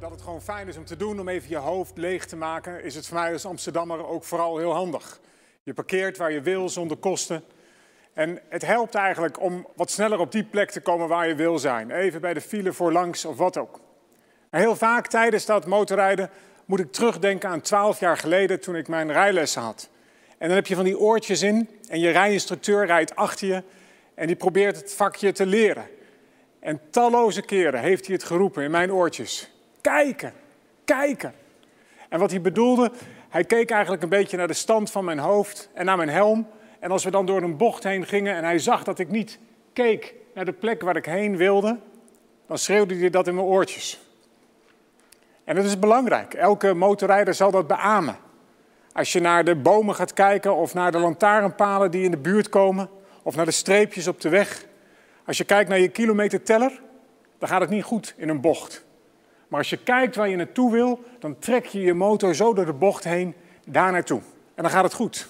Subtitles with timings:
[0.00, 2.82] dat het gewoon fijn is om te doen, om even je hoofd leeg te maken,
[2.82, 5.20] is het voor mij als Amsterdammer ook vooral heel handig.
[5.62, 7.44] Je parkeert waar je wil zonder kosten.
[8.12, 11.58] En het helpt eigenlijk om wat sneller op die plek te komen waar je wil
[11.58, 11.90] zijn.
[11.90, 13.80] Even bij de file voorlangs of wat ook.
[14.50, 16.30] En heel vaak tijdens dat motorrijden
[16.64, 19.88] moet ik terugdenken aan twaalf jaar geleden toen ik mijn rijlessen had.
[20.38, 23.62] En dan heb je van die oortjes in en je rijinstructeur rijdt achter je
[24.14, 25.86] en die probeert het vakje te leren.
[26.60, 29.50] En talloze keren heeft hij het geroepen in mijn oortjes.
[29.86, 30.32] Kijken,
[30.84, 31.34] kijken.
[32.08, 32.90] En wat hij bedoelde,
[33.28, 36.48] hij keek eigenlijk een beetje naar de stand van mijn hoofd en naar mijn helm.
[36.78, 39.38] En als we dan door een bocht heen gingen en hij zag dat ik niet
[39.72, 41.78] keek naar de plek waar ik heen wilde,
[42.46, 44.00] dan schreeuwde hij dat in mijn oortjes.
[45.44, 46.34] En dat is belangrijk.
[46.34, 48.16] Elke motorrijder zal dat beamen.
[48.92, 52.48] Als je naar de bomen gaat kijken of naar de lantaarnpalen die in de buurt
[52.48, 52.88] komen,
[53.22, 54.64] of naar de streepjes op de weg.
[55.26, 56.80] Als je kijkt naar je kilometerteller,
[57.38, 58.84] dan gaat het niet goed in een bocht.
[59.48, 62.66] Maar als je kijkt waar je naartoe wil, dan trek je je motor zo door
[62.66, 63.34] de bocht heen
[63.66, 64.20] daar naartoe.
[64.54, 65.28] En dan gaat het goed.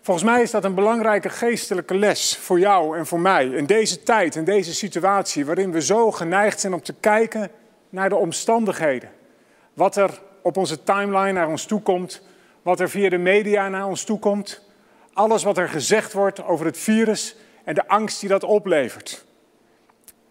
[0.00, 4.02] Volgens mij is dat een belangrijke geestelijke les voor jou en voor mij in deze
[4.02, 7.50] tijd, in deze situatie, waarin we zo geneigd zijn om te kijken
[7.88, 9.10] naar de omstandigheden.
[9.74, 12.22] Wat er op onze timeline naar ons toe komt,
[12.62, 14.62] wat er via de media naar ons toe komt,
[15.12, 19.24] alles wat er gezegd wordt over het virus en de angst die dat oplevert.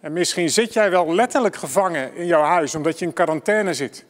[0.01, 4.05] En misschien zit jij wel letterlijk gevangen in jouw huis omdat je in quarantaine zit.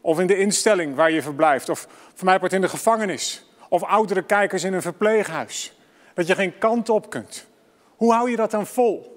[0.00, 1.68] Of in de instelling waar je verblijft.
[1.68, 3.46] Of voor mij wordt in de gevangenis.
[3.68, 5.78] Of oudere kijkers in een verpleeghuis.
[6.14, 7.46] Dat je geen kant op kunt.
[7.96, 9.10] Hoe hou je dat dan vol?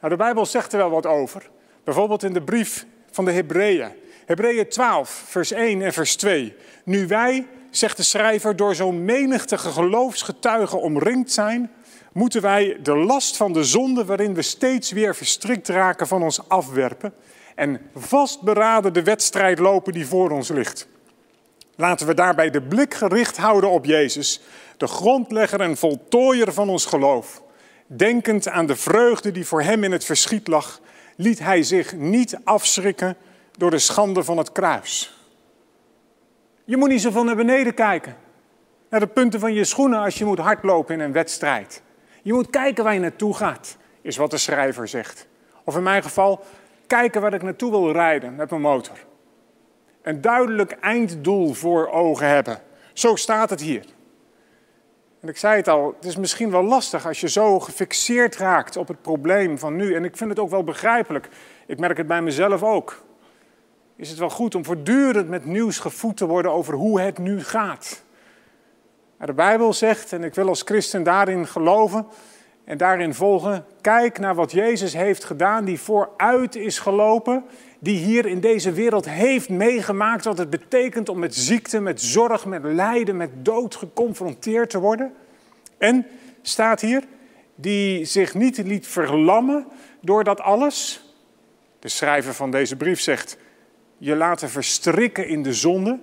[0.00, 1.50] Nou, de Bijbel zegt er wel wat over.
[1.84, 3.92] Bijvoorbeeld in de brief van de Hebreeën.
[4.26, 6.56] Hebreeën 12, vers 1 en vers 2.
[6.84, 11.70] Nu wij, zegt de schrijver, door zo'n menigte geloofsgetuigen omringd zijn,
[12.18, 16.48] moeten wij de last van de zonde waarin we steeds weer verstrikt raken van ons
[16.48, 17.14] afwerpen
[17.54, 20.88] en vastberaden de wedstrijd lopen die voor ons ligt.
[21.76, 24.40] Laten we daarbij de blik gericht houden op Jezus,
[24.76, 27.42] de grondlegger en voltooier van ons geloof.
[27.86, 30.80] Denkend aan de vreugde die voor hem in het verschiet lag,
[31.16, 33.16] liet hij zich niet afschrikken
[33.56, 35.18] door de schande van het kruis.
[36.64, 38.16] Je moet niet zo van naar beneden kijken,
[38.90, 41.82] naar de punten van je schoenen als je moet hardlopen in een wedstrijd.
[42.22, 45.26] Je moet kijken waar je naartoe gaat, is wat de schrijver zegt.
[45.64, 46.44] Of in mijn geval,
[46.86, 48.96] kijken waar ik naartoe wil rijden met mijn motor.
[50.02, 52.58] Een duidelijk einddoel voor ogen hebben.
[52.92, 53.84] Zo staat het hier.
[55.20, 58.76] En ik zei het al, het is misschien wel lastig als je zo gefixeerd raakt
[58.76, 59.94] op het probleem van nu.
[59.94, 61.28] En ik vind het ook wel begrijpelijk.
[61.66, 63.02] Ik merk het bij mezelf ook.
[63.96, 67.44] Is het wel goed om voortdurend met nieuws gevoed te worden over hoe het nu
[67.44, 68.04] gaat?
[69.26, 72.06] De Bijbel zegt, en ik wil als christen daarin geloven
[72.64, 77.44] en daarin volgen, kijk naar wat Jezus heeft gedaan, die vooruit is gelopen,
[77.78, 82.46] die hier in deze wereld heeft meegemaakt wat het betekent om met ziekte, met zorg,
[82.46, 85.12] met lijden, met dood geconfronteerd te worden.
[85.78, 86.06] En,
[86.42, 87.04] staat hier,
[87.54, 89.66] die zich niet liet verlammen
[90.00, 91.04] door dat alles.
[91.78, 93.38] De schrijver van deze brief zegt,
[93.96, 95.98] je laten verstrikken in de zonde,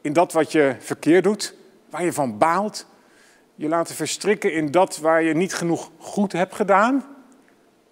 [0.00, 1.56] in dat wat je verkeerd doet
[1.90, 2.86] waar je van baalt.
[3.54, 7.04] Je laten verstrikken in dat waar je niet genoeg goed hebt gedaan.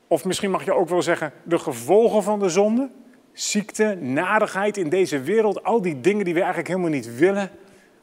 [0.06, 2.90] Of misschien mag je ook wel zeggen de gevolgen van de zonde.
[3.32, 7.50] Ziekte, nadigheid in deze wereld, al die dingen die we eigenlijk helemaal niet willen.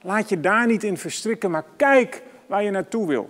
[0.02, 3.30] Laat je daar niet in verstrikken, maar kijk waar je naartoe wil.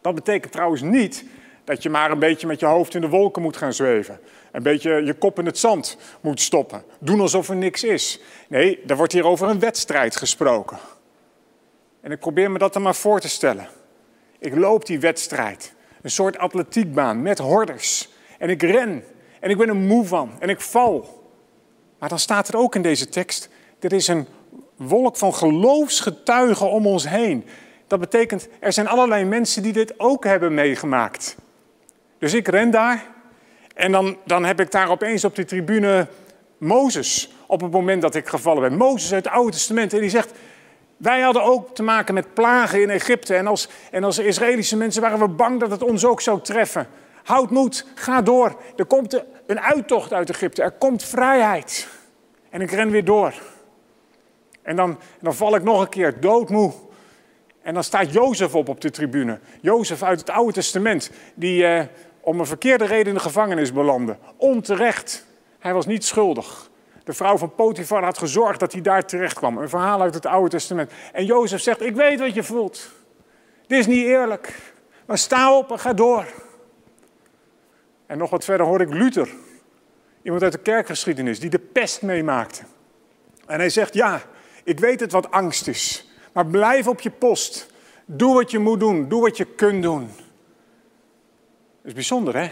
[0.00, 1.24] Dat betekent trouwens niet
[1.64, 4.20] dat je maar een beetje met je hoofd in de wolken moet gaan zweven.
[4.52, 6.82] Een beetje je kop in het zand moet stoppen.
[6.98, 8.20] Doen alsof er niks is.
[8.48, 10.78] Nee, er wordt hier over een wedstrijd gesproken.
[12.02, 13.68] En ik probeer me dat dan maar voor te stellen.
[14.38, 15.74] Ik loop die wedstrijd.
[16.02, 18.08] Een soort atletiekbaan met horders.
[18.38, 19.04] En ik ren.
[19.40, 20.32] En ik ben er moe van.
[20.38, 21.20] En ik val.
[21.98, 23.48] Maar dan staat er ook in deze tekst:
[23.80, 24.26] er is een
[24.76, 27.46] wolk van geloofsgetuigen om ons heen.
[27.86, 31.36] Dat betekent, er zijn allerlei mensen die dit ook hebben meegemaakt.
[32.18, 33.06] Dus ik ren daar.
[33.74, 36.08] En dan, dan heb ik daar opeens op de tribune
[36.58, 37.32] Mozes.
[37.46, 38.76] Op het moment dat ik gevallen ben.
[38.78, 39.92] Mozes uit het Oude Testament.
[39.92, 40.32] En die zegt:
[41.02, 43.34] wij hadden ook te maken met plagen in Egypte.
[43.34, 46.86] En als, en als Israëlische mensen waren we bang dat het ons ook zou treffen.
[47.24, 48.60] Houd moed, ga door.
[48.76, 50.62] Er komt een uittocht uit Egypte.
[50.62, 51.88] Er komt vrijheid.
[52.50, 53.32] En ik ren weer door.
[54.62, 56.72] En dan, dan val ik nog een keer doodmoe.
[57.62, 59.38] En dan staat Jozef op op de tribune.
[59.60, 61.84] Jozef uit het Oude Testament, die eh,
[62.20, 64.16] om een verkeerde reden in de gevangenis belandde.
[64.36, 65.26] Onterecht.
[65.58, 66.70] Hij was niet schuldig.
[67.04, 69.58] De vrouw van Potifar had gezorgd dat hij daar terecht kwam.
[69.58, 70.92] Een verhaal uit het Oude Testament.
[71.12, 72.90] En Jozef zegt, ik weet wat je voelt.
[73.66, 74.72] Dit is niet eerlijk.
[75.06, 76.26] Maar sta op en ga door.
[78.06, 79.28] En nog wat verder hoor ik Luther.
[80.22, 82.62] Iemand uit de kerkgeschiedenis die de pest meemaakte.
[83.46, 84.22] En hij zegt, ja,
[84.64, 86.10] ik weet het wat angst is.
[86.32, 87.70] Maar blijf op je post.
[88.04, 89.08] Doe wat je moet doen.
[89.08, 90.06] Doe wat je kunt doen.
[90.06, 92.50] Dat is bijzonder, hè?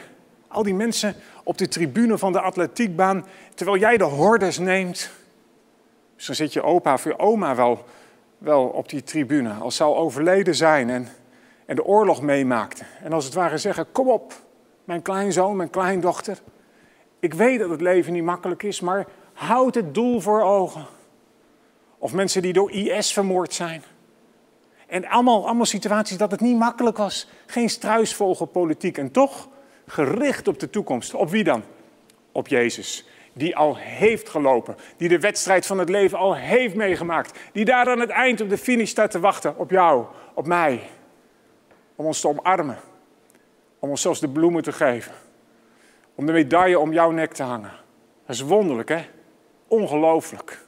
[0.48, 1.14] Al die mensen
[1.44, 5.10] op de tribune van de atletiekbaan, terwijl jij de hordes neemt.
[6.16, 7.84] Dus dan zit je opa of je oma wel,
[8.38, 11.08] wel op die tribune, als al overleden zijn en,
[11.66, 12.86] en de oorlog meemaakten.
[13.02, 14.34] En als het ware zeggen, kom op,
[14.84, 16.38] mijn kleinzoon, mijn kleindochter.
[17.18, 20.86] Ik weet dat het leven niet makkelijk is, maar houd het doel voor ogen.
[21.98, 23.82] Of mensen die door IS vermoord zijn.
[24.86, 27.28] En allemaal, allemaal situaties dat het niet makkelijk was.
[27.46, 28.98] Geen struisvogelpolitiek.
[28.98, 29.48] En toch
[29.90, 31.14] gericht op de toekomst.
[31.14, 31.62] Op wie dan?
[32.32, 33.08] Op Jezus.
[33.32, 34.76] Die al heeft gelopen.
[34.96, 37.38] Die de wedstrijd van het leven al heeft meegemaakt.
[37.52, 39.58] Die daar aan het eind op de finish staat te wachten.
[39.58, 40.04] Op jou,
[40.34, 40.82] op mij.
[41.96, 42.78] Om ons te omarmen.
[43.78, 45.12] Om ons zelfs de bloemen te geven.
[46.14, 47.72] Om de medaille om jouw nek te hangen.
[48.26, 49.06] Dat is wonderlijk, hè?
[49.68, 50.58] Ongelooflijk.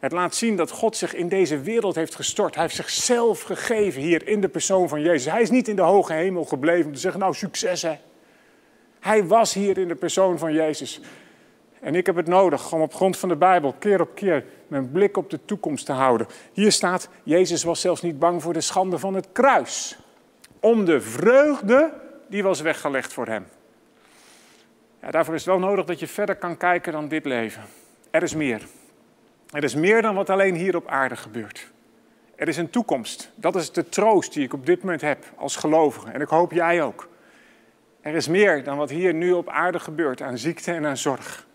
[0.00, 2.54] Het laat zien dat God zich in deze wereld heeft gestort.
[2.54, 5.32] Hij heeft zichzelf gegeven hier in de persoon van Jezus.
[5.32, 7.98] Hij is niet in de hoge hemel gebleven om te zeggen, nou succes hè.
[9.00, 11.00] Hij was hier in de persoon van Jezus.
[11.80, 14.90] En ik heb het nodig om op grond van de Bijbel keer op keer mijn
[14.90, 16.26] blik op de toekomst te houden.
[16.52, 19.98] Hier staat, Jezus was zelfs niet bang voor de schande van het kruis.
[20.60, 21.92] Om de vreugde
[22.28, 23.46] die was weggelegd voor hem.
[25.02, 27.62] Ja, daarvoor is het wel nodig dat je verder kan kijken dan dit leven.
[28.10, 28.66] Er is meer.
[29.50, 31.70] Er is meer dan wat alleen hier op aarde gebeurt.
[32.36, 33.30] Er is een toekomst.
[33.34, 36.10] Dat is de troost die ik op dit moment heb als gelovige.
[36.10, 37.08] En ik hoop jij ook.
[38.00, 41.46] Er is meer dan wat hier nu op aarde gebeurt aan ziekte en aan zorg.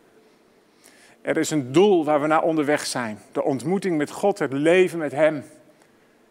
[1.21, 3.19] Er is een doel waar we naar onderweg zijn.
[3.31, 5.43] De ontmoeting met God, het leven met Hem.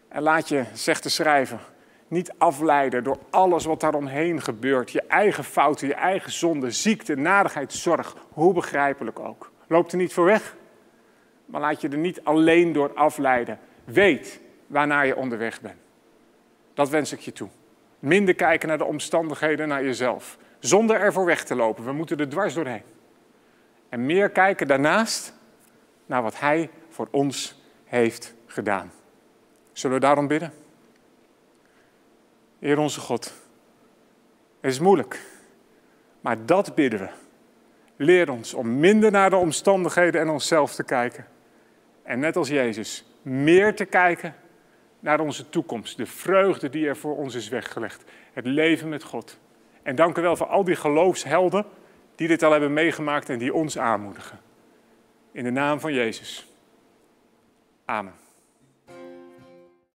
[0.07, 1.59] En laat je, zegt de schrijver,
[2.07, 4.91] niet afleiden door alles wat daaromheen gebeurt.
[4.91, 8.15] Je eigen fouten, je eigen zonde, ziekte, nadigheid, zorg.
[8.29, 9.51] Hoe begrijpelijk ook.
[9.67, 10.55] Loop er niet voor weg.
[11.45, 13.59] Maar laat je er niet alleen door afleiden.
[13.83, 15.79] Weet waarnaar je onderweg bent.
[16.73, 17.49] Dat wens ik je toe.
[18.03, 20.37] Minder kijken naar de omstandigheden, naar jezelf.
[20.59, 21.85] Zonder ervoor weg te lopen.
[21.85, 22.81] We moeten er dwars doorheen.
[23.89, 25.33] En meer kijken daarnaast
[26.05, 28.91] naar wat Hij voor ons heeft gedaan.
[29.71, 30.53] Zullen we daarom bidden?
[32.59, 33.23] Heer onze God,
[34.61, 35.21] het is moeilijk,
[36.21, 37.09] maar dat bidden we.
[37.95, 41.27] Leer ons om minder naar de omstandigheden en onszelf te kijken.
[42.01, 44.35] En net als Jezus, meer te kijken
[45.03, 45.97] naar onze toekomst.
[45.97, 48.03] De vreugde die er voor ons is weggelegd.
[48.33, 49.39] Het leven met God.
[49.81, 51.65] En dank u wel voor al die geloofshelden
[52.15, 54.39] die dit al hebben meegemaakt en die ons aanmoedigen.
[55.31, 56.47] In de naam van Jezus.
[57.85, 58.22] Amen.